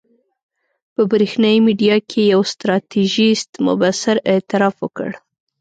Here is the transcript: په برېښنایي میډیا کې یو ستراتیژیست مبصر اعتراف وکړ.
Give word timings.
په 0.93 1.01
برېښنایي 1.11 1.59
میډیا 1.67 1.95
کې 2.09 2.21
یو 2.33 2.41
ستراتیژیست 2.53 3.49
مبصر 3.67 4.15
اعتراف 4.31 4.75
وکړ. 4.81 5.09